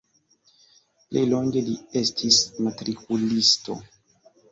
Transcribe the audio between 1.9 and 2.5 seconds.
estis